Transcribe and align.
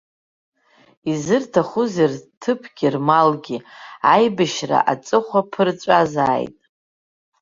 Изырҭахузеи 1.11 2.09
рҭыԥгьы 2.11 2.87
рмалгьы, 2.93 3.57
аибашьра 4.13 4.79
аҵыхәа 4.91 5.41
ԥырҵәазааит! 5.51 6.57